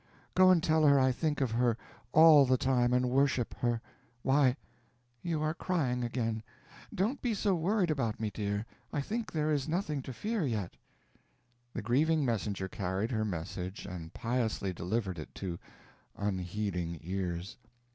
[0.33, 1.77] "Go and tell her I think of her
[2.11, 3.79] all the time, and worship her.
[4.23, 4.55] Why
[5.21, 6.41] you are crying again.
[6.91, 10.75] Don't be so worried about me, dear; I think there is nothing to fear, yet."
[11.73, 15.59] The grieving messenger carried her message, and piously delivered it to
[16.17, 17.57] unheeding ears.